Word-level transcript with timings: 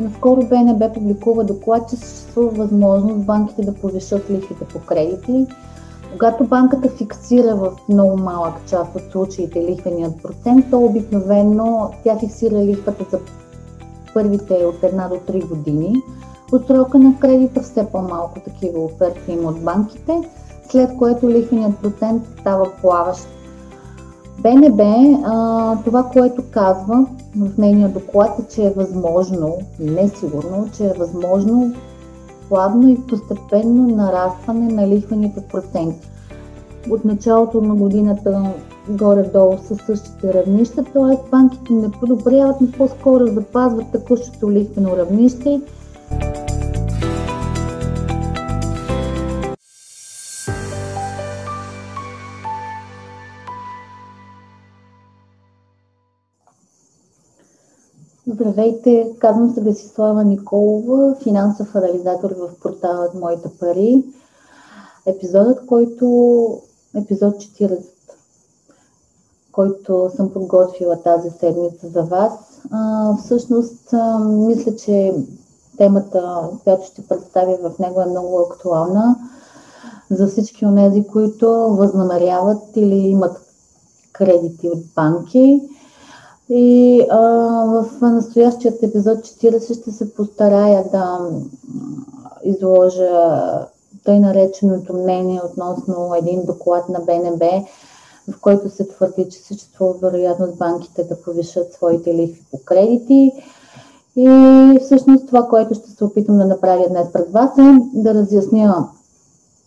наскоро 0.00 0.42
БНБ 0.42 0.92
публикува 0.92 1.44
доклад, 1.44 1.90
че 1.90 1.96
съществува 1.96 2.50
възможност 2.50 3.24
банките 3.26 3.62
да 3.62 3.74
повишат 3.74 4.30
лихвите 4.30 4.64
по 4.64 4.80
кредити. 4.80 5.46
Когато 6.12 6.44
банката 6.44 6.88
фиксира 6.88 7.56
в 7.56 7.72
много 7.88 8.16
малък 8.16 8.54
част 8.66 8.96
от 8.96 9.02
случаите 9.12 9.62
лихвеният 9.62 10.22
процент, 10.22 10.66
то 10.70 10.78
обикновено 10.78 11.90
тя 12.04 12.18
фиксира 12.18 12.56
лихвата 12.56 13.04
за 13.10 13.18
първите 14.14 14.54
от 14.54 14.82
една 14.82 15.08
до 15.08 15.14
3 15.14 15.48
години. 15.48 15.94
От 16.52 16.66
срока 16.66 16.98
на 16.98 17.18
кредита 17.18 17.62
все 17.62 17.86
по-малко 17.92 18.40
такива 18.40 18.84
оферти 18.84 19.32
има 19.32 19.48
от 19.48 19.60
банките, 19.60 20.12
след 20.70 20.96
което 20.98 21.30
лихвеният 21.30 21.78
процент 21.78 22.22
става 22.40 22.70
плаващ 22.80 23.28
БНБ, 24.42 24.82
а, 25.24 25.76
това, 25.84 26.02
което 26.02 26.42
казва 26.50 27.06
в 27.36 27.58
нейния 27.58 27.88
доклад 27.88 28.38
е, 28.38 28.54
че 28.54 28.66
е 28.66 28.70
възможно, 28.70 29.58
не 29.80 30.08
сигурно, 30.08 30.68
че 30.76 30.84
е 30.84 30.98
възможно 30.98 31.74
плавно 32.48 32.88
и 32.88 33.06
постепенно 33.08 33.96
нарастване 33.96 34.72
на 34.72 34.88
лихвените 34.88 35.40
проценти. 35.52 36.10
От 36.90 37.04
началото 37.04 37.60
на 37.60 37.74
годината 37.74 38.52
горе-долу 38.88 39.58
са 39.58 39.76
същите 39.76 40.34
равнища, 40.34 40.84
т.е. 40.84 41.30
банките 41.30 41.72
не 41.72 41.90
подобряват, 41.90 42.60
но 42.60 42.72
по-скоро 42.72 43.26
запазват 43.26 43.86
текущото 43.92 44.50
лихвено 44.50 44.96
равнище 44.96 45.60
Здравейте, 58.40 59.12
казвам 59.18 59.54
се 59.54 59.60
Десислава 59.60 60.24
Николова, 60.24 61.14
финансов 61.22 61.74
анализатор 61.74 62.30
в 62.30 62.60
порталът 62.62 63.14
Моите 63.14 63.48
пари. 63.60 64.04
Епизодът, 65.06 65.66
който 65.66 66.58
епизод 66.94 67.34
40, 67.34 67.82
който 69.52 70.10
съм 70.16 70.32
подготвила 70.32 71.02
тази 71.02 71.30
седмица 71.30 71.88
за 71.88 72.02
вас. 72.02 72.32
Всъщност, 73.24 73.94
мисля, 74.20 74.76
че 74.76 75.14
темата, 75.76 76.48
която 76.64 76.86
ще 76.86 77.06
представя 77.06 77.70
в 77.70 77.78
него 77.78 78.00
е 78.00 78.06
много 78.06 78.38
актуална 78.38 79.16
за 80.10 80.26
всички 80.26 80.66
от 80.66 80.76
тези, 80.76 81.06
които 81.06 81.50
възнамеряват 81.50 82.76
или 82.76 82.96
имат 82.96 83.36
кредити 84.12 84.68
от 84.68 84.80
банки 84.96 85.60
и 86.50 87.00
а, 87.10 87.18
в 87.64 88.00
настоящият 88.02 88.82
епизод 88.82 89.18
40 89.18 89.80
ще 89.80 89.90
се 89.90 90.14
постарая 90.14 90.84
да 90.92 91.18
изложа 92.44 93.10
тъй 94.04 94.20
нареченото 94.20 94.92
мнение 94.92 95.40
относно 95.44 96.14
един 96.14 96.44
доклад 96.44 96.88
на 96.88 97.00
БНБ, 97.00 97.44
в 98.28 98.40
който 98.40 98.70
се 98.70 98.88
твърди, 98.88 99.28
че 99.30 99.38
съществува 99.38 99.94
вероятност 100.02 100.58
банките 100.58 101.04
да 101.04 101.22
повишат 101.22 101.72
своите 101.72 102.14
лихви 102.14 102.42
по 102.50 102.58
кредити. 102.64 103.32
И 104.16 104.78
всъщност 104.80 105.26
това, 105.26 105.48
което 105.48 105.74
ще 105.74 105.90
се 105.90 106.04
опитам 106.04 106.38
да 106.38 106.44
направя 106.44 106.88
днес 106.88 107.12
пред 107.12 107.32
вас 107.32 107.58
е 107.58 107.78
да 107.94 108.14
разясня 108.14 108.88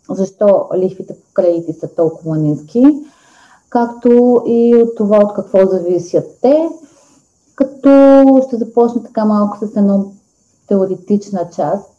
защо 0.10 0.68
лихвите 0.76 1.14
по 1.14 1.34
кредити 1.34 1.74
са 1.74 1.88
толкова 1.88 2.38
ниски 2.38 3.06
както 3.74 4.42
и 4.46 4.76
от 4.76 4.96
това 4.98 5.18
от 5.18 5.34
какво 5.34 5.66
зависят 5.66 6.26
те, 6.42 6.70
като 7.56 8.26
ще 8.48 8.58
започна 8.58 9.04
така 9.04 9.26
малко 9.26 9.58
с 9.58 9.76
една 9.76 10.00
теоретична 10.68 11.50
част, 11.56 11.92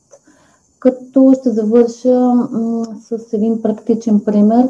като 0.79 1.35
ще 1.41 1.51
завърша 1.51 2.35
м- 2.35 2.85
с 3.01 3.33
един 3.33 3.63
практичен 3.63 4.21
пример, 4.21 4.69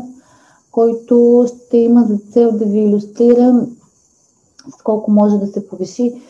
който 0.71 1.47
ще 1.49 1.77
има 1.77 2.05
за 2.05 2.19
цел 2.33 2.53
да 2.53 2.65
ви 2.65 2.79
иллюстрира 2.79 3.67
с 4.79 4.83
колко 4.83 5.11
може 5.11 5.39
да 5.39 5.47
се 5.47 5.69
повиши 5.69 6.23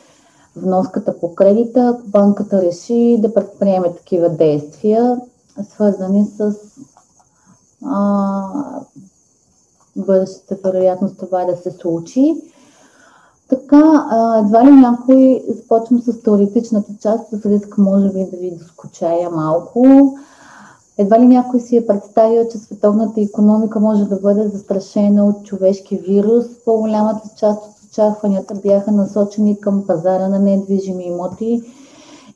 вноската 0.56 1.20
по 1.20 1.34
кредита, 1.34 1.94
ако 1.94 2.08
банката 2.08 2.62
реши 2.62 3.18
да 3.20 3.34
предприеме 3.34 3.92
такива 3.92 4.28
действия, 4.28 5.20
свързани 5.70 6.24
с 6.24 6.54
а, 7.84 8.42
бъдещата 9.96 10.70
вероятност 10.70 11.18
това 11.18 11.44
да 11.44 11.56
се 11.56 11.70
случи. 11.70 12.34
Така, 13.48 14.06
едва 14.44 14.66
ли 14.66 14.70
някой, 14.70 15.44
започвам 15.48 16.00
с 16.00 16.22
теоретичната 16.22 16.92
част, 17.00 17.24
с 17.30 17.46
риск 17.46 17.78
може 17.78 18.08
би 18.08 18.26
да 18.30 18.36
ви 18.36 18.50
доскочая 18.50 19.30
малко. 19.30 19.84
Едва 20.98 21.20
ли 21.20 21.26
някой 21.26 21.60
си 21.60 21.76
е 21.76 21.86
представил, 21.86 22.48
че 22.52 22.58
световната 22.58 23.20
економика 23.20 23.80
може 23.80 24.04
да 24.04 24.16
бъде 24.16 24.48
застрашена 24.48 25.26
от 25.26 25.44
човешки 25.44 25.96
вирус. 25.96 26.44
По-голямата 26.64 27.28
част 27.36 27.62
от 27.62 27.90
очакванията 27.90 28.54
бяха 28.54 28.92
насочени 28.92 29.60
към 29.60 29.86
пазара 29.86 30.28
на 30.28 30.38
недвижими 30.38 31.04
имоти 31.04 31.62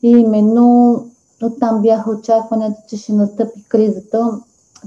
и 0.03 0.09
именно 0.09 1.05
оттам 1.43 1.83
бяха 1.83 2.11
очакванията, 2.11 2.83
че 2.89 2.97
ще 2.97 3.13
настъпи 3.13 3.65
кризата 3.69 4.41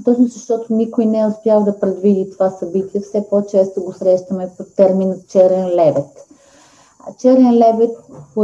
точно 0.04 0.26
защото 0.26 0.74
никой 0.74 1.06
не 1.06 1.20
е 1.20 1.26
успял 1.26 1.64
да 1.64 1.80
предвиди 1.80 2.30
това 2.30 2.50
събитие, 2.50 3.00
все 3.00 3.26
по-често 3.30 3.84
го 3.84 3.92
срещаме 3.92 4.50
под 4.58 4.74
термина 4.76 5.16
черен 5.28 5.66
лебед. 5.66 6.06
Черен 7.18 7.54
лебед 7.54 7.90
по 8.34 8.42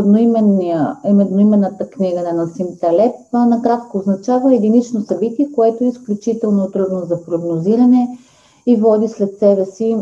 едноименната 1.05 1.91
книга 1.91 2.23
на 2.23 2.33
Насим 2.33 2.67
Талеб. 2.81 3.15
Накратко 3.33 3.99
означава 3.99 4.55
единично 4.55 5.01
събитие, 5.01 5.53
което 5.55 5.85
е 5.85 5.89
изключително 5.89 6.71
трудно 6.71 7.01
за 7.05 7.25
прогнозиране 7.25 8.19
и 8.67 8.77
води 8.77 9.09
след 9.09 9.39
себе 9.39 9.65
си 9.65 9.97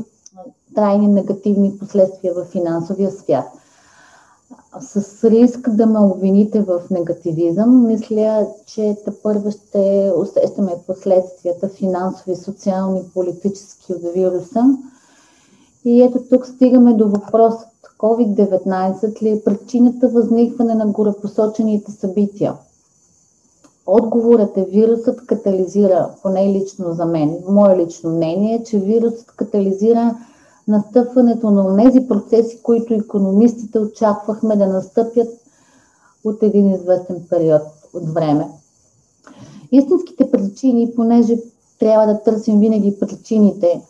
трайни 0.74 1.06
негативни 1.06 1.78
последствия 1.78 2.34
в 2.34 2.44
финансовия 2.44 3.10
свят– 3.10 3.46
с 4.80 5.24
риск 5.24 5.70
да 5.70 5.86
ме 5.86 5.98
обвините 5.98 6.60
в 6.62 6.82
негативизъм, 6.90 7.86
мисля, 7.86 8.46
че 8.66 8.96
първо 9.22 9.50
ще 9.50 10.12
усещаме 10.16 10.72
последствията 10.86 11.68
финансови, 11.68 12.36
социални, 12.36 13.02
политически 13.14 13.92
от 13.92 14.12
вируса. 14.14 14.64
И 15.84 16.02
ето 16.02 16.18
тук 16.30 16.46
стигаме 16.46 16.94
до 16.94 17.08
въпросът 17.08 17.68
COVID-19 17.98 19.22
ли 19.22 19.28
е 19.28 19.42
причината 19.44 20.08
възникване 20.08 20.74
на 20.74 20.86
горепосочените 20.86 21.92
събития? 21.92 22.54
Отговорът 23.86 24.56
е 24.56 24.64
вирусът 24.64 25.26
катализира, 25.26 26.10
поне 26.22 26.52
лично 26.52 26.92
за 26.92 27.06
мен, 27.06 27.38
мое 27.48 27.76
лично 27.76 28.10
мнение 28.10 28.54
е, 28.54 28.64
че 28.64 28.78
вирусът 28.78 29.26
катализира 29.26 30.16
настъпването 30.68 31.50
на 31.50 31.76
тези 31.76 32.08
процеси, 32.08 32.62
които 32.62 32.94
економистите 32.94 33.78
очаквахме 33.78 34.56
да 34.56 34.66
настъпят 34.66 35.28
от 36.24 36.42
един 36.42 36.74
известен 36.74 37.26
период 37.30 37.62
от 37.94 38.08
време. 38.08 38.48
Истинските 39.72 40.30
причини, 40.30 40.92
понеже 40.96 41.36
трябва 41.78 42.06
да 42.06 42.22
търсим 42.22 42.60
винаги 42.60 43.00
причините, 43.00 43.80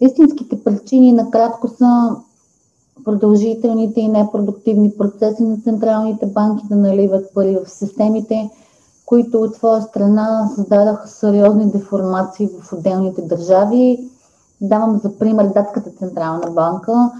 истинските 0.00 0.64
причини 0.64 1.12
накратко 1.12 1.68
са 1.68 2.16
продължителните 3.04 4.00
и 4.00 4.08
непродуктивни 4.08 4.90
процеси 4.98 5.42
на 5.42 5.56
централните 5.64 6.26
банки 6.26 6.64
да 6.68 6.76
наливат 6.76 7.34
пари 7.34 7.58
в 7.64 7.70
системите, 7.70 8.50
които 9.06 9.42
от 9.42 9.54
своя 9.54 9.82
страна 9.82 10.50
създадаха 10.54 11.08
сериозни 11.08 11.70
деформации 11.70 12.48
в 12.62 12.72
отделните 12.72 13.22
държави 13.22 14.10
Давам 14.62 14.98
за 14.98 15.18
пример 15.18 15.46
Датската 15.54 15.90
централна 15.90 16.50
банка, 16.50 17.10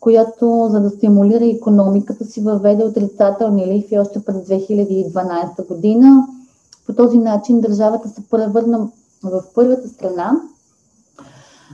която 0.00 0.68
за 0.70 0.80
да 0.80 0.90
стимулира 0.90 1.46
економиката 1.46 2.24
си 2.24 2.40
въведе 2.40 2.84
отрицателни 2.84 3.66
лихви 3.66 3.98
още 3.98 4.24
през 4.24 4.36
2012 4.36 5.68
година. 5.68 6.26
По 6.86 6.94
този 6.94 7.18
начин 7.18 7.60
държавата 7.60 8.08
се 8.08 8.28
превърна 8.30 8.88
в 9.22 9.42
първата 9.54 9.88
страна, 9.88 10.32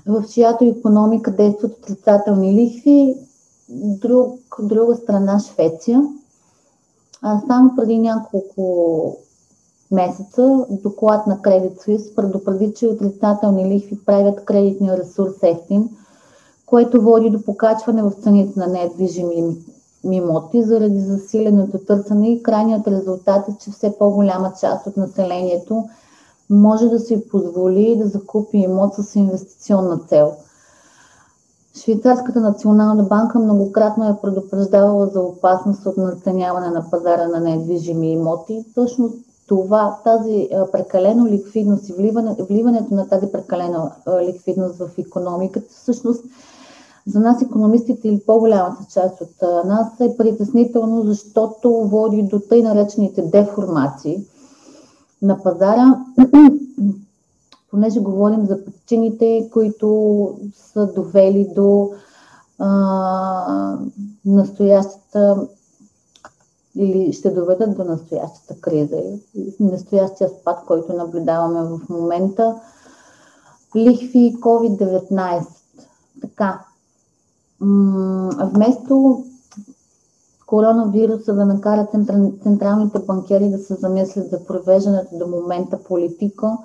в 0.06 0.24
чиято 0.28 0.64
економика 0.64 1.30
действат 1.30 1.78
отрицателни 1.78 2.54
лихви, 2.54 3.14
друг, 3.70 4.40
друга 4.62 4.96
страна 4.96 5.38
Швеция. 5.38 6.02
А 7.22 7.40
само 7.46 7.76
преди 7.76 7.98
няколко 7.98 9.16
месеца 9.90 10.66
доклад 10.70 11.26
на 11.26 11.38
Credit 11.38 11.78
Suisse 11.78 12.14
предупреди, 12.14 12.74
че 12.74 12.88
отрицателни 12.88 13.74
лихви 13.74 13.98
правят 14.06 14.44
кредитния 14.44 14.98
ресурс 14.98 15.34
ефтин, 15.42 15.88
което 16.66 17.02
води 17.02 17.30
до 17.30 17.42
покачване 17.42 18.02
в 18.02 18.12
цените 18.22 18.60
на 18.60 18.66
недвижими 18.66 19.56
имоти 20.04 20.62
заради 20.62 21.00
засиленото 21.00 21.78
търсене 21.78 22.32
и 22.32 22.42
крайният 22.42 22.88
резултат 22.88 23.48
е, 23.48 23.56
че 23.64 23.70
все 23.70 23.98
по-голяма 23.98 24.52
част 24.60 24.86
от 24.86 24.96
населението 24.96 25.84
може 26.50 26.88
да 26.88 26.98
си 26.98 27.28
позволи 27.28 27.96
да 27.96 28.06
закупи 28.06 28.58
имот 28.58 28.94
с 28.94 29.16
инвестиционна 29.16 29.98
цел. 29.98 30.32
Швейцарската 31.82 32.40
национална 32.40 33.02
банка 33.02 33.38
многократно 33.38 34.08
е 34.08 34.20
предупреждавала 34.22 35.06
за 35.06 35.20
опасност 35.20 35.86
от 35.86 35.96
наценяване 35.96 36.70
на 36.70 36.90
пазара 36.90 37.28
на 37.28 37.40
недвижими 37.40 38.12
имоти. 38.12 38.64
Точно 38.74 39.10
това, 39.48 39.98
тази 40.04 40.48
прекалено 40.72 41.26
ликвидност 41.26 41.88
и 41.88 41.92
вливане, 41.92 42.36
вливането 42.50 42.94
на 42.94 43.08
тази 43.08 43.32
прекалена 43.32 43.92
ликвидност 44.22 44.78
в 44.78 44.90
економиката, 44.98 45.66
всъщност 45.70 46.24
за 47.06 47.20
нас 47.20 47.42
економистите 47.42 48.08
или 48.08 48.20
по-голямата 48.26 48.84
част 48.92 49.20
от 49.20 49.66
нас 49.66 50.00
е 50.00 50.16
притеснително, 50.16 51.02
защото 51.02 51.70
води 51.70 52.22
до 52.22 52.40
тъй 52.40 52.62
наречените 52.62 53.22
деформации 53.22 54.24
на 55.22 55.42
пазара, 55.42 56.04
понеже 57.70 58.00
говорим 58.00 58.46
за 58.46 58.64
причините, 58.64 59.48
които 59.52 60.38
са 60.54 60.92
довели 60.92 61.48
до 61.56 61.90
а, 62.58 63.78
настоящата 64.24 65.48
или 66.78 67.12
ще 67.12 67.30
доведат 67.30 67.76
до 67.76 67.84
настоящата 67.84 68.60
криза, 68.60 68.96
настоящия 69.60 70.28
спад, 70.28 70.58
който 70.66 70.92
наблюдаваме 70.92 71.62
в 71.62 71.88
момента. 71.88 72.60
Лихви 73.76 74.36
COVID-19. 74.40 75.46
Така, 76.20 76.64
вместо 78.40 79.24
коронавируса 80.46 81.34
да 81.34 81.46
накара 81.46 81.86
централните 82.42 82.98
банкери 82.98 83.48
да 83.48 83.58
се 83.58 83.74
замислят 83.74 84.30
за 84.30 84.44
провеждането 84.44 85.18
до 85.18 85.26
момента 85.26 85.82
политика 85.82 86.56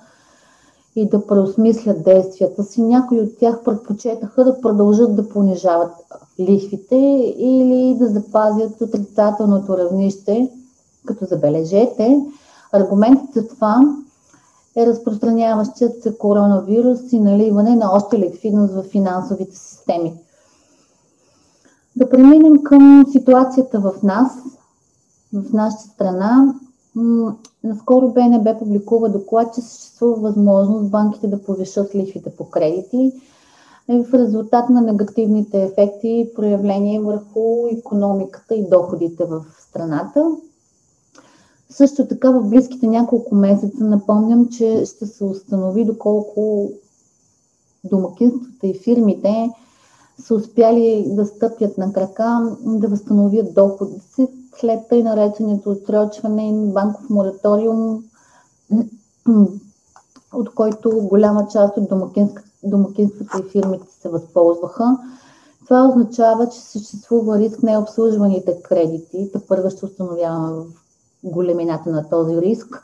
и 0.95 1.09
да 1.09 1.27
преосмислят 1.27 2.03
действията 2.03 2.63
си, 2.63 2.81
някои 2.81 3.19
от 3.21 3.37
тях 3.39 3.63
предпочетаха 3.63 4.43
да 4.43 4.61
продължат 4.61 5.15
да 5.15 5.29
понижават 5.29 5.91
лихвите 6.39 6.95
или 7.37 7.95
да 7.99 8.07
запазят 8.07 8.81
отрицателното 8.81 9.77
равнище, 9.77 10.49
като 11.05 11.25
забележете. 11.25 12.19
Аргументът 12.71 13.33
за 13.33 13.47
това 13.47 13.81
е 14.75 14.85
разпространяващият 14.85 16.03
се 16.03 16.17
коронавирус 16.17 17.11
и 17.11 17.19
наливане 17.19 17.75
на 17.75 17.91
още 17.93 18.19
ликвидност 18.19 18.73
в 18.73 18.83
финансовите 18.83 19.57
системи. 19.57 20.13
Да 21.95 22.09
преминем 22.09 22.63
към 22.63 23.05
ситуацията 23.11 23.79
в 23.79 23.93
нас, 24.03 24.31
в 25.33 25.53
нашата 25.53 25.83
страна. 25.83 26.53
Наскоро 27.63 28.11
БНБ 28.11 28.59
публикува 28.59 29.09
доклад, 29.09 29.53
че 29.55 29.61
съществува 29.61 30.15
възможност 30.15 30.91
банките 30.91 31.27
да 31.27 31.43
повишат 31.43 31.95
лихвите 31.95 32.29
по 32.29 32.49
кредити 32.49 33.11
в 33.89 34.13
резултат 34.13 34.69
на 34.69 34.81
негативните 34.81 35.63
ефекти 35.63 36.07
и 36.07 36.33
проявления 36.35 37.01
върху 37.01 37.67
економиката 37.77 38.55
и 38.55 38.69
доходите 38.69 39.25
в 39.25 39.45
страната. 39.59 40.31
Също 41.69 42.07
така 42.07 42.31
в 42.31 42.49
близките 42.49 42.87
няколко 42.87 43.35
месеца 43.35 43.83
напомням, 43.83 44.49
че 44.49 44.85
ще 44.85 45.05
се 45.05 45.23
установи 45.23 45.85
доколко 45.85 46.71
домакинствата 47.83 48.67
и 48.67 48.79
фирмите 48.79 49.51
са 50.19 50.35
успяли 50.35 51.05
да 51.07 51.25
стъпят 51.25 51.77
на 51.77 51.93
крака, 51.93 52.55
да 52.65 52.87
възстановят 52.87 53.53
доходите 53.53 54.05
си 54.15 54.27
след 54.59 54.87
тъй 54.89 55.03
нареченото 55.03 55.69
отсрочване 55.69 56.71
банков 56.73 57.09
мораториум, 57.09 58.03
от 60.33 60.55
който 60.55 60.89
голяма 61.01 61.47
част 61.51 61.77
от 61.77 61.89
домакинствата 62.63 63.39
и 63.39 63.49
фирмите 63.49 63.87
се 64.01 64.09
възползваха. 64.09 64.97
Това 65.65 65.87
означава, 65.87 66.49
че 66.49 66.59
съществува 66.59 67.39
риск 67.39 67.63
необслужваните 67.63 68.61
кредити. 68.61 69.29
Те 69.33 69.39
първо 69.39 69.69
ще 69.69 69.85
установяваме 69.85 70.65
големината 71.23 71.89
на 71.89 72.09
този 72.09 72.41
риск. 72.41 72.83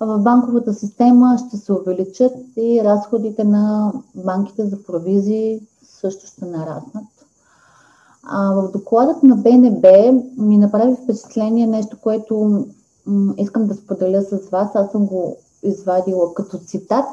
В 0.00 0.18
банковата 0.18 0.74
система 0.74 1.38
ще 1.48 1.56
се 1.56 1.72
увеличат 1.72 2.32
и 2.56 2.84
разходите 2.84 3.44
на 3.44 3.92
банките 4.14 4.66
за 4.66 4.82
провизии 4.82 5.60
също 5.82 6.26
ще 6.26 6.44
нараснат. 6.44 7.04
А 8.22 8.52
в 8.52 8.70
докладът 8.72 9.22
на 9.22 9.36
БНБ 9.36 10.12
ми 10.36 10.58
направи 10.58 10.96
впечатление 11.02 11.66
нещо, 11.66 11.96
което 12.02 12.66
искам 13.36 13.66
да 13.66 13.74
споделя 13.74 14.22
с 14.22 14.48
вас. 14.48 14.68
Аз 14.74 14.90
съм 14.90 15.06
го 15.06 15.36
извадила 15.62 16.34
като 16.34 16.58
цитат. 16.58 17.06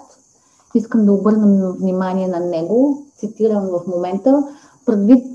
Искам 0.76 1.06
да 1.06 1.14
обърна 1.14 1.72
внимание 1.72 2.28
на 2.28 2.40
него. 2.40 3.06
Цитирам 3.18 3.68
в 3.68 3.88
момента. 3.88 4.44
Предвид 4.86 5.26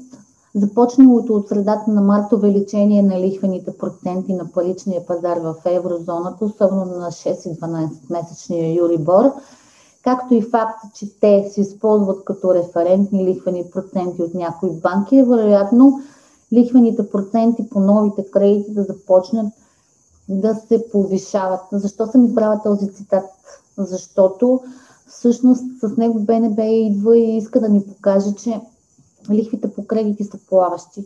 започналото 0.54 1.34
от 1.34 1.48
средата 1.48 1.90
на 1.90 2.00
март 2.00 2.32
увеличение 2.32 3.02
на 3.02 3.20
лихвените 3.20 3.78
проценти 3.78 4.34
на 4.34 4.52
паричния 4.52 5.06
пазар 5.06 5.38
в 5.38 5.54
еврозоната, 5.64 6.44
особено 6.44 6.84
на 6.84 7.10
6 7.10 7.48
и 7.48 7.60
12 7.60 7.90
месечния 8.10 8.74
Юрибор, 8.74 9.32
както 10.04 10.34
и 10.34 10.42
факта, 10.42 10.88
че 10.94 11.20
те 11.20 11.50
се 11.50 11.60
използват 11.60 12.24
като 12.24 12.54
референтни 12.54 13.24
лихвени 13.24 13.64
проценти 13.72 14.22
от 14.22 14.34
някои 14.34 14.70
банки, 14.70 15.16
е 15.16 15.24
вероятно 15.24 16.00
лихвените 16.52 17.10
проценти 17.10 17.68
по 17.70 17.80
новите 17.80 18.30
кредити 18.30 18.74
да 18.74 18.82
започнат 18.82 19.52
да 20.28 20.54
се 20.54 20.90
повишават. 20.92 21.60
Защо 21.72 22.06
съм 22.06 22.24
избрала 22.24 22.60
този 22.64 22.92
цитат? 22.92 23.24
Защото 23.78 24.60
всъщност 25.10 25.64
с 25.80 25.96
него 25.96 26.20
БНБ 26.20 26.64
идва 26.64 27.18
и 27.18 27.36
иска 27.36 27.60
да 27.60 27.68
ни 27.68 27.84
покаже, 27.86 28.34
че 28.34 28.60
лихвите 29.30 29.72
по 29.72 29.86
кредити 29.86 30.24
са 30.24 30.38
плаващи. 30.48 31.04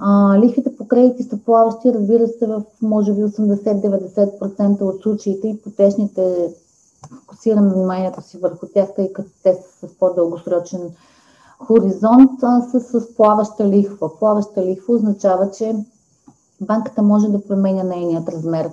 А, 0.00 0.38
лихвите 0.38 0.76
по 0.76 0.88
кредити 0.88 1.22
са 1.22 1.38
плаващи, 1.38 1.92
разбира 1.92 2.28
се, 2.28 2.46
в 2.46 2.62
може 2.82 3.12
би 3.12 3.22
80-90% 3.22 4.80
от 4.80 5.02
случаите 5.02 5.48
ипотечните 5.48 6.54
фокусирам 7.20 7.68
вниманието 7.68 8.22
си 8.22 8.38
върху 8.38 8.66
тях, 8.66 8.94
тъй 8.96 9.12
като 9.12 9.30
те 9.42 9.54
са 9.54 9.88
с 9.88 9.98
по-дългосрочен 9.98 10.80
хоризонт, 11.58 12.42
а 12.42 12.60
са 12.60 12.80
с 12.80 13.14
плаваща 13.14 13.68
лихва. 13.68 14.18
Плаваща 14.18 14.64
лихва 14.66 14.94
означава, 14.94 15.50
че 15.50 15.76
банката 16.60 17.02
може 17.02 17.28
да 17.28 17.46
променя 17.46 17.82
нейният 17.82 18.28
размер. 18.28 18.70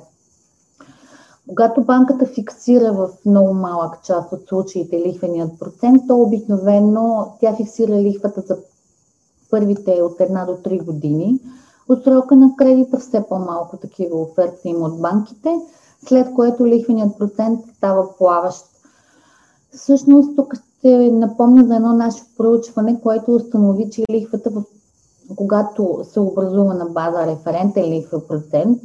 Когато 1.47 1.83
банката 1.83 2.25
фиксира 2.25 2.93
в 2.93 3.09
много 3.25 3.53
малък 3.53 4.03
част 4.03 4.31
от 4.31 4.47
случаите 4.47 4.99
лихвеният 4.99 5.59
процент, 5.59 6.03
то 6.07 6.21
обикновено 6.21 7.33
тя 7.41 7.55
фиксира 7.55 7.93
лихвата 7.93 8.41
за 8.41 8.57
първите 9.49 10.01
от 10.01 10.21
една 10.21 10.45
до 10.45 10.55
три 10.55 10.79
години. 10.79 11.39
От 11.89 12.03
срока 12.03 12.35
на 12.35 12.55
кредита 12.57 12.99
все 12.99 13.23
по-малко 13.29 13.77
такива 13.77 14.21
оферти 14.21 14.69
има 14.69 14.85
от 14.85 15.01
банките– 15.01 15.59
след 16.07 16.33
което 16.33 16.67
лихвеният 16.67 17.17
процент 17.17 17.59
става 17.77 18.17
плаващ. 18.17 18.65
Всъщност, 19.71 20.35
тук 20.35 20.55
ще 20.55 21.11
напомня 21.11 21.65
за 21.67 21.75
едно 21.75 21.93
наше 21.93 22.23
проучване, 22.37 23.01
което 23.01 23.35
установи, 23.35 23.89
че 23.89 24.03
лихвата, 24.11 24.51
когато 25.35 25.99
се 26.11 26.19
образува 26.19 26.73
на 26.73 26.85
база 26.85 27.27
референтен 27.27 27.83
лихва 27.83 28.27
процент, 28.27 28.81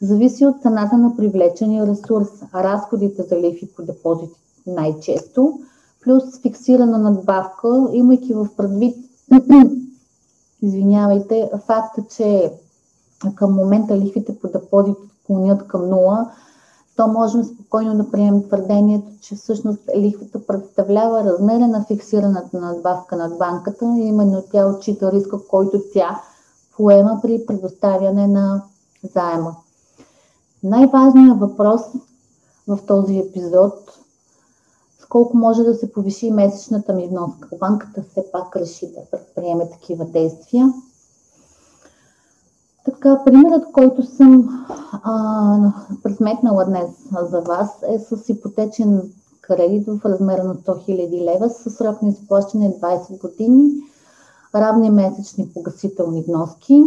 зависи 0.00 0.46
от 0.46 0.62
цената 0.62 0.96
на 0.96 1.16
привлечения 1.16 1.86
ресурс, 1.86 2.28
разходите 2.54 3.22
за 3.22 3.40
лихви 3.40 3.68
по 3.76 3.82
депозити 3.82 4.40
най-често, 4.66 5.60
плюс 6.04 6.40
фиксирана 6.42 6.98
надбавка, 6.98 7.88
имайки 7.92 8.34
в 8.34 8.48
предвид, 8.56 8.96
извинявайте, 10.62 11.50
факта, 11.66 12.04
че 12.16 12.52
към 13.34 13.54
момента 13.54 13.98
лихвите 13.98 14.38
по 14.38 14.48
депозит 14.48 14.96
клонят 15.26 15.68
към 15.68 15.88
нула, 15.88 16.30
то 16.96 17.08
можем 17.08 17.44
спокойно 17.44 17.96
да 17.96 18.10
приемем 18.10 18.42
твърдението, 18.42 19.08
че 19.20 19.34
всъщност 19.34 19.80
лихвата 19.96 20.46
представлява 20.46 21.24
размера 21.24 21.68
на 21.68 21.84
фиксираната 21.84 22.60
надбавка 22.60 23.16
над 23.16 23.38
банката 23.38 23.84
именно 23.84 24.42
тя 24.52 24.66
отчита 24.66 25.12
риска, 25.12 25.46
който 25.48 25.82
тя 25.94 26.20
поема 26.76 27.18
при 27.22 27.46
предоставяне 27.46 28.26
на 28.26 28.62
заема. 29.14 29.56
Най-важният 30.62 31.40
въпрос 31.40 31.80
в 32.68 32.78
този 32.86 33.18
епизод 33.18 33.74
с 35.00 35.06
колко 35.06 35.36
може 35.36 35.62
да 35.62 35.74
се 35.74 35.92
повиши 35.92 36.30
месечната 36.30 36.94
ми 36.94 37.06
вноска. 37.06 37.48
Банката 37.60 38.02
все 38.10 38.24
пак 38.32 38.56
реши 38.56 38.86
да 38.86 39.00
предприеме 39.10 39.70
такива 39.70 40.04
действия. 40.04 40.72
Така, 42.84 43.24
примерът, 43.24 43.72
който 43.72 44.02
съм 44.02 44.66
а, 44.92 45.72
пресметнала 46.02 46.64
днес 46.64 46.90
за 47.22 47.40
вас 47.40 47.70
е 47.88 47.98
с 47.98 48.28
ипотечен 48.28 49.12
кредит 49.40 49.86
в 49.86 50.00
размера 50.04 50.44
на 50.44 50.54
100 50.54 50.88
000 50.88 51.34
лева 51.34 51.50
с 51.50 51.70
срок 51.70 52.02
на 52.02 52.08
изплащане 52.08 52.70
20 52.80 53.20
години, 53.20 53.70
равни 54.54 54.90
месечни 54.90 55.48
погасителни 55.54 56.22
вноски. 56.22 56.84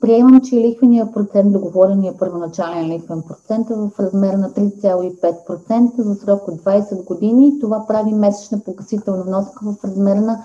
Приемам, 0.00 0.40
че 0.40 0.56
лихвения 0.56 1.12
процент, 1.12 1.52
договорения 1.52 2.18
първоначален 2.18 2.88
лихвен 2.88 3.22
процент 3.22 3.70
е 3.70 3.74
в 3.74 3.90
размер 4.00 4.34
на 4.34 4.50
3,5% 4.50 6.02
за 6.02 6.14
срок 6.14 6.48
от 6.48 6.54
20 6.54 7.04
години. 7.04 7.58
Това 7.60 7.86
прави 7.86 8.14
месечна 8.14 8.60
погасителна 8.60 9.22
вноска 9.22 9.60
в 9.64 9.84
размер 9.84 10.16
на 10.16 10.44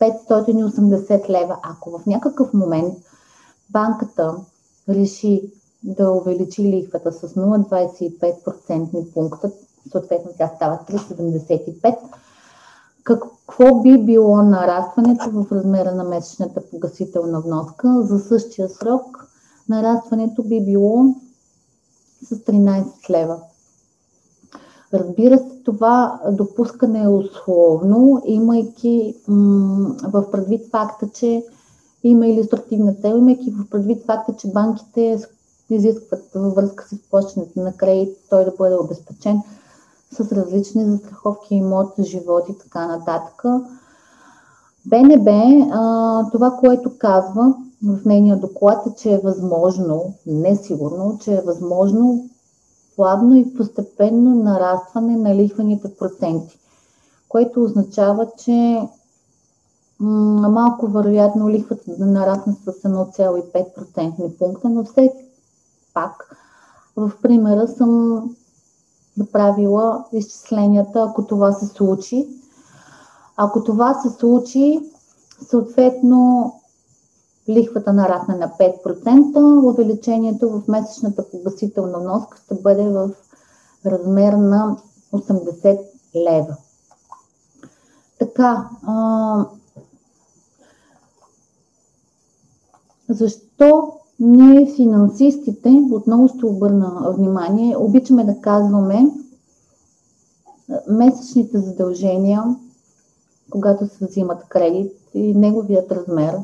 580 0.00 1.28
лева. 1.28 1.56
Ако 1.62 1.98
в 1.98 2.06
някакъв 2.06 2.54
момент 2.54 2.94
банката 3.70 4.34
реши 4.88 5.52
да 5.84 6.10
увеличи 6.10 6.62
лихвата 6.62 7.12
с 7.12 7.28
0,25% 7.28 9.12
пункта, 9.14 9.50
съответно 9.92 10.30
тя 10.38 10.50
става 10.56 10.78
3,75%, 10.88 11.96
какво 13.06 13.82
би 13.82 14.04
било 14.04 14.42
нарастването 14.42 15.30
в 15.30 15.52
размера 15.52 15.94
на 15.94 16.04
месечната 16.04 16.60
погасителна 16.70 17.40
вноска? 17.40 18.02
За 18.02 18.18
същия 18.18 18.68
срок 18.68 19.28
нарастването 19.68 20.42
би 20.42 20.64
било 20.64 21.04
с 22.22 22.34
13 22.34 23.10
лева. 23.10 23.38
Разбира 24.92 25.38
се, 25.38 25.60
това 25.64 26.20
допускане 26.30 27.02
е 27.02 27.08
условно, 27.08 28.22
имайки 28.24 29.14
м- 29.28 29.96
в 30.02 30.30
предвид 30.30 30.70
факта, 30.70 31.08
че 31.14 31.44
има 32.04 32.26
иллюстративна 32.26 32.94
цел, 32.94 33.16
имайки 33.16 33.50
в 33.50 33.70
предвид 33.70 34.04
факта, 34.04 34.34
че 34.38 34.48
банките 34.48 35.18
изискват 35.70 36.24
във 36.34 36.54
връзка 36.54 36.84
с 36.88 36.92
изплащането 36.92 37.60
на 37.60 37.72
кредит 37.72 38.16
той 38.30 38.44
да 38.44 38.52
бъде 38.58 38.74
обезпечен 38.74 39.42
с 40.12 40.32
различни 40.32 40.84
застраховки, 40.84 41.54
имот, 41.54 41.94
живот 42.00 42.44
и 42.48 42.58
така 42.58 42.86
нататък. 42.86 43.42
БНБ, 44.86 45.30
това, 46.32 46.56
което 46.60 46.98
казва 46.98 47.54
в 47.82 47.98
нейния 48.04 48.36
доклад 48.36 48.86
е, 48.86 48.94
че 48.98 49.12
е 49.12 49.20
възможно, 49.24 50.14
не 50.26 50.56
сигурно, 50.56 51.18
че 51.22 51.34
е 51.34 51.42
възможно 51.46 52.28
плавно 52.96 53.36
и 53.36 53.54
постепенно 53.54 54.34
нарастване 54.34 55.16
на 55.16 55.34
лихвените 55.34 55.94
проценти, 55.94 56.58
което 57.28 57.64
означава, 57.64 58.28
че 58.38 58.88
малко 60.00 60.86
вероятно 60.86 61.50
лихвата 61.50 61.96
да 61.98 62.06
нарасне 62.06 62.52
с 62.52 62.66
1,5% 62.66 64.38
пункта, 64.38 64.68
но 64.68 64.84
все 64.84 65.12
пак 65.94 66.36
в 66.96 67.12
примера 67.22 67.68
съм 67.68 68.22
направила 69.16 70.04
изчисленията, 70.12 71.06
ако 71.10 71.26
това 71.26 71.52
се 71.52 71.66
случи. 71.66 72.28
Ако 73.36 73.64
това 73.64 73.94
се 73.94 74.10
случи, 74.10 74.80
съответно 75.48 76.52
лихвата 77.48 77.92
нарасне 77.92 78.34
на 78.34 78.48
5%, 78.48 79.64
увеличението 79.70 80.50
в 80.50 80.68
месечната 80.68 81.30
погасителна 81.30 81.98
вноска 81.98 82.38
ще 82.44 82.54
бъде 82.54 82.88
в 82.88 83.10
размер 83.86 84.32
на 84.32 84.76
80 85.12 85.80
лева. 86.16 86.56
Така, 88.18 88.68
а, 88.86 89.46
защо 93.08 93.92
ние 94.20 94.72
финансистите, 94.76 95.82
отново 95.92 96.28
ще 96.28 96.46
обърна 96.46 97.12
внимание, 97.16 97.76
обичаме 97.76 98.24
да 98.24 98.40
казваме 98.40 99.06
месечните 100.88 101.58
задължения, 101.58 102.42
когато 103.50 103.86
се 103.86 104.06
взимат 104.06 104.48
кредит 104.48 104.92
и 105.14 105.34
неговият 105.34 105.92
размер, 105.92 106.34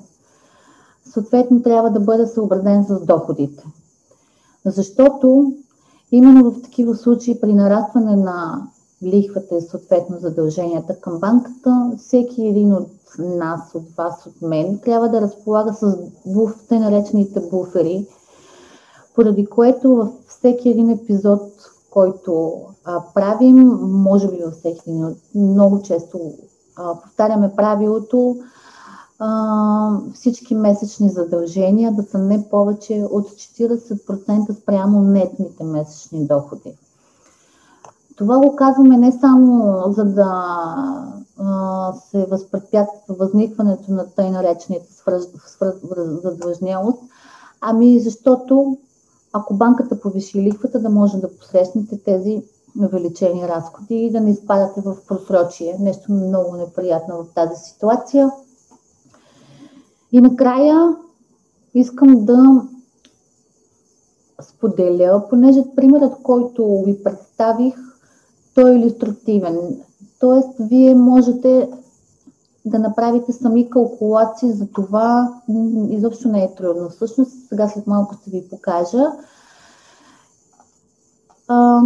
съответно 1.05 1.62
трябва 1.62 1.91
да 1.91 2.00
бъде 2.00 2.26
съобразен 2.26 2.85
с 2.85 3.07
доходите. 3.07 3.64
Защото 4.64 5.52
именно 6.12 6.50
в 6.50 6.62
такива 6.62 6.95
случаи 6.95 7.41
при 7.41 7.55
нарастване 7.55 8.17
на 8.17 8.67
лихвата 9.05 9.57
и 9.57 9.61
съответно 9.61 10.19
задълженията 10.21 11.01
към 11.01 11.19
банката, 11.19 11.93
всеки 11.99 12.47
един 12.47 12.73
от 12.73 12.89
нас, 13.19 13.75
от 13.75 13.91
вас, 13.97 14.27
от 14.27 14.43
мен, 14.43 14.79
трябва 14.79 15.09
да 15.09 15.21
разполага 15.21 15.75
с 15.75 15.99
буф, 16.27 16.65
те 16.69 16.79
наречените 16.79 17.41
буфери, 17.41 18.07
поради 19.15 19.47
което 19.47 19.97
във 19.97 20.09
всеки 20.29 20.69
един 20.69 20.91
епизод, 20.91 21.43
който 21.91 22.61
а, 22.85 23.03
правим, 23.15 23.69
може 23.83 24.29
би 24.29 24.43
във 24.45 24.55
всеки 24.55 24.83
един, 24.87 25.17
много 25.35 25.83
често 25.83 26.33
а, 26.77 27.01
повтаряме 27.01 27.53
правилото, 27.57 28.37
а, 29.19 29.99
всички 30.15 30.55
месечни 30.55 31.11
задължения 31.11 31.93
да 31.93 32.03
са 32.03 32.19
не 32.19 32.49
повече 32.51 33.07
от 33.11 33.31
40% 33.31 34.63
спрямо 34.63 35.01
нетните 35.01 35.65
месечни 35.65 36.27
доходи. 36.27 36.77
Това 38.23 38.38
го 38.38 38.57
казваме 38.57 38.97
не 38.97 39.12
само 39.12 39.83
за 39.93 40.05
да 40.05 40.33
а, 41.38 41.93
се 41.93 42.26
възпрепятства 42.26 43.14
възникването 43.14 43.93
на 43.93 44.07
тъй 44.07 44.31
наречените 44.31 44.87
задлъжнялост, 46.23 46.99
ами 47.61 48.00
защото 48.00 48.79
ако 49.33 49.55
банката 49.55 50.00
повиши 50.00 50.43
лихвата, 50.43 50.81
да 50.81 50.91
може 50.91 51.17
да 51.17 51.37
посрещнете 51.37 51.99
тези 51.99 52.43
увеличени 52.79 53.49
разходи 53.49 53.95
и 53.95 54.11
да 54.11 54.21
не 54.21 54.31
изпадате 54.31 54.81
в 54.81 54.97
просрочие. 55.09 55.76
Нещо 55.81 56.12
много 56.12 56.57
неприятно 56.57 57.17
в 57.17 57.35
тази 57.35 57.57
ситуация. 57.64 58.31
И 60.12 60.21
накрая 60.21 60.97
искам 61.75 62.25
да 62.25 62.62
споделя, 64.43 65.23
понеже 65.31 65.64
примерът, 65.76 66.23
който 66.23 66.83
ви 66.87 67.02
представих, 67.02 67.75
той 68.55 68.71
е 68.71 68.75
иллюстративен. 68.75 69.57
Тоест, 70.21 70.49
вие 70.61 70.95
можете 70.95 71.71
да 72.65 72.79
направите 72.79 73.33
сами 73.33 73.71
калкулации 73.71 74.53
за 74.53 74.67
това. 74.67 75.35
Изобщо 75.89 76.29
не 76.29 76.45
е 76.45 76.55
трудно. 76.55 76.89
Всъщност, 76.91 77.49
сега 77.49 77.69
след 77.69 77.87
малко 77.87 78.15
ще 78.15 78.31
ви 78.31 78.49
покажа 78.51 79.05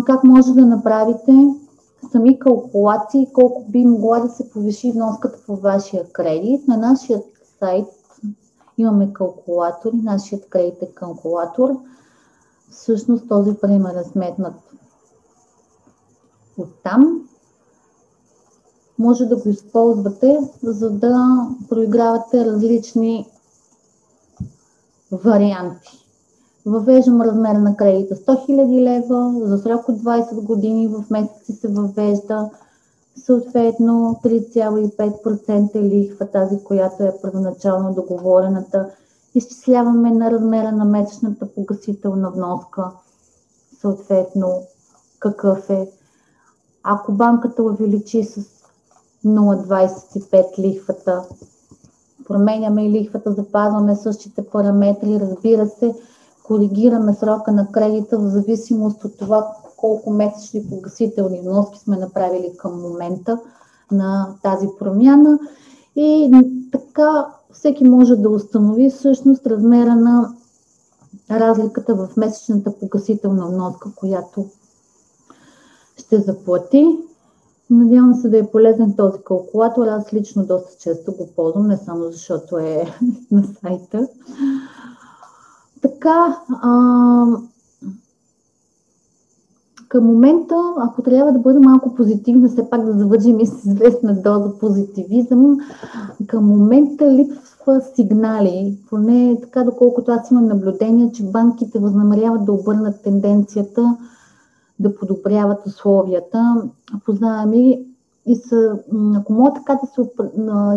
как 0.06 0.24
може 0.24 0.52
да 0.52 0.66
направите 0.66 1.32
сами 2.12 2.38
калкулации, 2.38 3.28
колко 3.32 3.64
би 3.68 3.86
могла 3.86 4.20
да 4.20 4.28
се 4.28 4.50
повиши 4.50 4.92
вноската 4.92 5.38
по 5.46 5.56
вашия 5.56 6.12
кредит. 6.12 6.68
На 6.68 6.76
нашия 6.76 7.22
сайт 7.58 7.86
имаме 8.78 9.12
калкулатори, 9.12 9.96
нашият 9.96 10.48
кредит 10.48 10.82
е 10.82 10.86
калкулатор. 10.86 11.70
Всъщност 12.70 13.28
този 13.28 13.54
пример 13.54 13.94
е 13.94 14.04
сметнат 14.04 14.54
оттам 16.58 17.28
може 18.98 19.26
да 19.26 19.36
го 19.36 19.48
използвате, 19.48 20.38
за 20.62 20.90
да 20.90 21.48
проигравате 21.68 22.44
различни 22.44 23.26
варианти. 25.12 26.06
Въвеждам 26.66 27.22
размер 27.22 27.54
на 27.54 27.76
кредита 27.76 28.14
100 28.14 28.48
000 28.48 28.82
лева, 28.82 29.46
за 29.46 29.58
срок 29.58 29.88
от 29.88 29.96
20 29.96 30.42
години 30.42 30.88
в 30.88 31.04
месеци 31.10 31.52
се 31.52 31.68
въвежда 31.68 32.50
съответно 33.16 34.20
3,5% 34.24 35.82
лихва, 35.82 36.26
тази, 36.26 36.64
която 36.64 37.02
е 37.02 37.18
първоначално 37.22 37.94
договорената. 37.94 38.90
Изчисляваме 39.34 40.10
на 40.10 40.30
размера 40.30 40.72
на 40.72 40.84
месечната 40.84 41.46
погасителна 41.54 42.30
вноска, 42.30 42.90
съответно 43.80 44.62
какъв 45.18 45.70
е. 45.70 45.90
Ако 46.88 47.12
банката 47.12 47.62
увеличи 47.62 48.24
с 48.24 48.40
0,25 49.24 50.58
лихвата. 50.58 51.22
Променяме 52.28 52.86
и 52.86 52.90
лихвата, 52.90 53.32
запазваме 53.32 53.96
същите 53.96 54.46
параметри, 54.46 55.20
разбира 55.20 55.66
се, 55.66 55.94
коригираме 56.44 57.14
срока 57.14 57.52
на 57.52 57.72
кредита 57.72 58.18
в 58.18 58.28
зависимост 58.28 59.04
от 59.04 59.18
това 59.18 59.46
колко 59.76 60.10
месечни 60.10 60.68
погасителни 60.70 61.40
вноски 61.40 61.78
сме 61.78 61.96
направили 61.96 62.56
към 62.56 62.80
момента 62.80 63.38
на 63.92 64.28
тази 64.42 64.66
промяна. 64.78 65.38
И 65.96 66.32
така 66.72 67.26
всеки 67.52 67.84
може 67.84 68.16
да 68.16 68.30
установи 68.30 68.90
всъщност 68.90 69.46
размера 69.46 69.96
на 69.96 70.34
разликата 71.30 71.94
в 71.94 72.08
месечната 72.16 72.78
погасителна 72.80 73.46
вноска, 73.46 73.94
която 73.94 74.46
ще 75.96 76.18
заплати. 76.18 76.98
Надявам 77.70 78.14
се 78.14 78.28
да 78.28 78.38
е 78.38 78.50
полезен 78.50 78.94
този 78.96 79.18
калкулатор. 79.24 79.86
Аз 79.86 80.12
лично 80.12 80.46
доста 80.46 80.78
често 80.80 81.12
го 81.12 81.28
ползвам, 81.36 81.66
не 81.66 81.76
само 81.76 82.04
защото 82.04 82.58
е 82.58 82.84
на 83.30 83.44
сайта. 83.44 84.08
Така, 85.82 86.40
а, 86.62 87.26
към 89.88 90.04
момента, 90.04 90.54
ако 90.78 91.02
трябва 91.02 91.32
да 91.32 91.38
бъда 91.38 91.60
малко 91.60 91.94
позитивна, 91.94 92.48
все 92.48 92.70
пак 92.70 92.84
да 92.84 92.92
завършим 92.92 93.40
и 93.40 93.46
с 93.46 93.64
известна 93.66 94.14
доза 94.14 94.58
позитивизъм, 94.58 95.58
към 96.26 96.44
момента 96.44 97.12
липсва 97.12 97.80
сигнали, 97.94 98.78
поне 98.90 99.38
така 99.42 99.64
доколкото 99.64 100.10
аз 100.10 100.30
имам 100.30 100.46
наблюдение, 100.46 101.12
че 101.12 101.22
банките 101.22 101.78
възнамеряват 101.78 102.44
да 102.44 102.52
обърнат 102.52 103.02
тенденцията 103.02 103.96
да 104.80 104.94
подобряват 104.94 105.66
условията 105.66 106.62
по 107.04 107.12
заеми 107.12 107.86
и 108.26 108.36
са, 108.36 108.78
ако 109.16 109.32
мога 109.32 109.52
така 109.54 109.80
да 109.82 109.86
се 109.86 110.10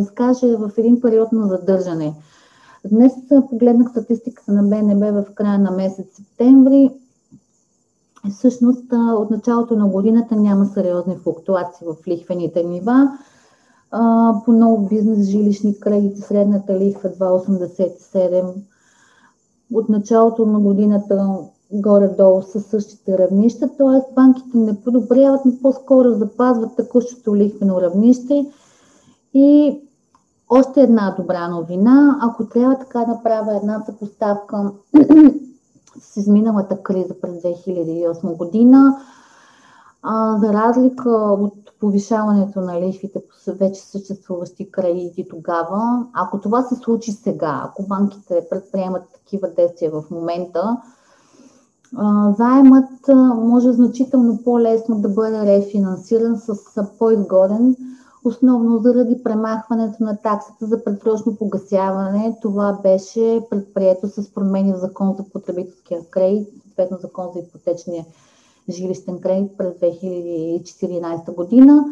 изкаже, 0.01 0.55
в 0.55 0.71
един 0.77 1.01
период 1.01 1.31
на 1.31 1.47
задържане. 1.47 2.13
Днес 2.91 3.13
погледнах 3.49 3.89
статистиката 3.89 4.51
на 4.51 4.63
БНБ 4.63 5.11
в 5.11 5.33
края 5.35 5.59
на 5.59 5.71
месец 5.71 6.07
септември. 6.15 6.91
Всъщност 8.31 8.83
от 8.93 9.31
началото 9.31 9.75
на 9.75 9.87
годината 9.87 10.35
няма 10.35 10.65
сериозни 10.65 11.17
флуктуации 11.17 11.87
в 11.87 12.07
лихвените 12.07 12.63
нива. 12.63 13.17
По 14.45 14.51
много 14.51 14.87
бизнес 14.87 15.27
жилищни 15.27 15.79
кредити 15.79 16.21
средната 16.21 16.79
лихва 16.79 17.09
2,87. 17.09 18.53
От 19.73 19.89
началото 19.89 20.45
на 20.45 20.59
годината 20.59 21.37
горе-долу 21.71 22.41
са 22.41 22.61
същите 22.61 23.17
равнища, 23.17 23.69
т.е. 23.77 24.13
банките 24.15 24.57
не 24.57 24.81
подобряват, 24.81 25.41
но 25.45 25.51
по-скоро 25.61 26.13
запазват 26.13 26.75
текущото 26.75 27.35
лихвено 27.35 27.81
равнище. 27.81 28.51
И 29.33 29.79
още 30.49 30.81
една 30.81 31.15
добра 31.19 31.47
новина, 31.47 32.19
ако 32.21 32.49
трябва 32.49 32.77
така 32.77 32.99
да 32.99 33.07
направя 33.07 33.55
една 33.55 33.83
съпоставка 33.85 34.71
с 36.01 36.17
изминалата 36.17 36.83
криза 36.83 37.13
през 37.21 37.31
2008 37.31 38.37
година, 38.37 38.97
а, 40.01 40.37
за 40.37 40.53
разлика 40.53 41.09
от 41.39 41.53
повишаването 41.79 42.61
на 42.61 42.81
лихвите 42.81 43.19
по 43.19 43.51
вече 43.51 43.81
съществуващи 43.81 44.71
кредити 44.71 45.27
тогава, 45.29 46.05
ако 46.13 46.39
това 46.39 46.63
се 46.63 46.75
случи 46.75 47.11
сега, 47.11 47.61
ако 47.65 47.87
банките 47.87 48.47
предприемат 48.49 49.03
такива 49.13 49.49
действия 49.49 49.91
в 49.91 50.03
момента, 50.11 50.77
заемът 52.37 53.07
може 53.35 53.71
значително 53.71 54.39
по-лесно 54.43 55.01
да 55.01 55.09
бъде 55.09 55.45
рефинансиран 55.45 56.37
с 56.37 56.53
по-изгоден, 56.99 57.75
основно 58.23 58.77
заради 58.77 59.23
премахването 59.23 60.03
на 60.03 60.17
таксата 60.17 60.65
за 60.65 60.83
предсрочно 60.83 61.35
погасяване. 61.35 62.37
Това 62.41 62.79
беше 62.83 63.41
предприето 63.49 64.07
с 64.07 64.33
промени 64.33 64.73
в 64.73 64.77
закон 64.77 65.15
за 65.17 65.23
потребителския 65.23 66.05
кредит, 66.09 66.47
съответно 66.63 66.97
закон 67.01 67.25
за 67.33 67.39
ипотечния 67.39 68.05
жилищен 68.69 69.19
кредит 69.19 69.57
през 69.57 69.73
2014 69.73 71.35
година. 71.35 71.85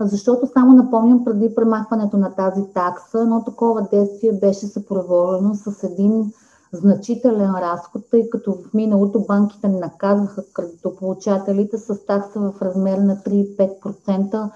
Защото 0.00 0.46
само 0.52 0.72
напомням, 0.72 1.24
преди 1.24 1.54
премахването 1.54 2.16
на 2.16 2.34
тази 2.34 2.62
такса, 2.74 3.26
но 3.26 3.44
такова 3.44 3.88
действие 3.92 4.32
беше 4.32 4.66
съпроводено 4.66 5.54
с 5.54 5.84
един 5.84 6.32
значителен 6.72 7.50
разход, 7.54 8.02
тъй 8.10 8.30
като 8.30 8.52
в 8.52 8.74
миналото 8.74 9.24
банките 9.28 9.68
наказаха 9.68 10.52
кредитополучателите 10.52 11.78
с 11.78 12.06
такса 12.06 12.40
в 12.40 12.62
размер 12.62 12.98
на 12.98 13.16
3-5% 13.16 14.50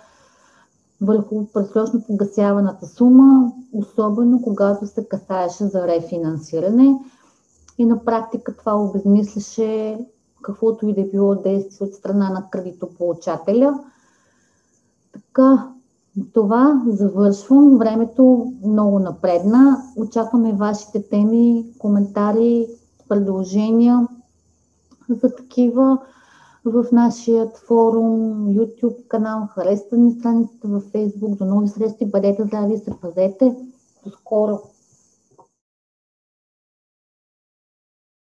върху 1.00 1.46
предсрочно 1.46 2.04
погасяваната 2.06 2.86
сума, 2.86 3.52
особено 3.72 4.42
когато 4.42 4.86
се 4.86 5.08
касаеше 5.08 5.66
за 5.66 5.86
рефинансиране. 5.86 6.98
И 7.78 7.84
на 7.84 8.04
практика 8.04 8.56
това 8.56 8.74
обезмисляше 8.76 9.98
каквото 10.42 10.86
и 10.86 10.94
да 10.94 11.02
било 11.02 11.34
действие 11.34 11.86
от 11.86 11.94
страна 11.94 12.30
на 12.30 12.50
кредитополучателя. 12.50 13.84
Така, 15.12 15.68
това 16.32 16.82
завършвам. 16.86 17.78
Времето 17.78 18.52
много 18.66 18.98
напредна. 18.98 19.82
Очакваме 19.96 20.52
вашите 20.52 21.08
теми, 21.08 21.64
коментари, 21.78 22.66
предложения 23.08 24.08
за 25.08 25.34
такива 25.36 25.98
в 26.64 26.84
нашия 26.92 27.50
форум, 27.66 28.46
YouTube 28.48 29.06
канал. 29.08 29.48
Харесате 29.54 29.96
ни 29.96 30.12
страницата 30.12 30.68
във 30.68 30.84
Facebook. 30.84 31.38
До 31.38 31.44
нови 31.44 31.68
срещи. 31.68 32.06
Бъдете 32.06 32.44
здрави 32.44 32.74
и 32.74 32.78
се 32.78 32.92
пазете. 33.00 33.56
До 34.04 34.10
скоро! 34.10 34.58